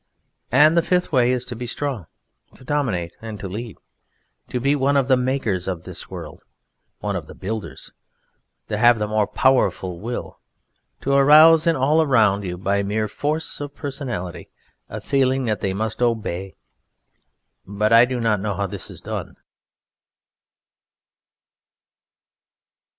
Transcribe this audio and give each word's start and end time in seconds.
And 0.51 0.75
the 0.75 0.81
fifth 0.81 1.11
way 1.11 1.31
is 1.31 1.45
to 1.45 1.55
be 1.55 1.67
Strong, 1.67 2.07
to 2.55 2.63
Dominate 2.63 3.13
and 3.21 3.39
to 3.39 3.47
Lead. 3.47 3.77
To 4.49 4.59
be 4.59 4.75
one 4.75 4.97
of 4.97 5.07
the 5.07 5.15
Makers 5.15 5.67
of 5.67 5.83
this 5.83 6.09
world, 6.09 6.41
one 7.01 7.15
of 7.15 7.27
the 7.27 7.35
Builders. 7.35 7.91
To 8.69 8.79
have 8.79 8.97
the 8.97 9.07
more 9.07 9.27
Powerful 9.27 9.99
Will. 9.99 10.39
To 11.01 11.11
arouse 11.13 11.67
in 11.67 11.75
all 11.75 12.01
around 12.01 12.43
you 12.43 12.57
by 12.57 12.81
mere 12.81 13.07
Force 13.07 13.61
of 13.61 13.75
Personality 13.75 14.49
a 14.89 14.99
feeling 15.01 15.45
that 15.45 15.59
they 15.59 15.71
must 15.71 16.01
Obey. 16.01 16.55
But 17.67 17.93
I 17.93 18.05
do 18.05 18.19
not 18.19 18.39
know 18.39 18.55
how 18.55 18.65
this 18.65 18.89
is 18.89 19.01
done. 19.01 19.35